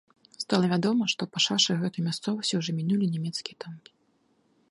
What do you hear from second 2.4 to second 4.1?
ужо мінулі нямецкія танкі.